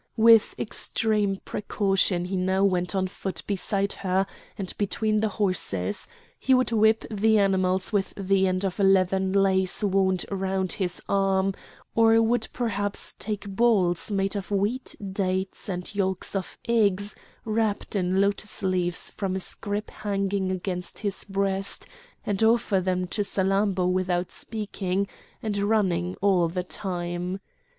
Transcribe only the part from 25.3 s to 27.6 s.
and running all the time.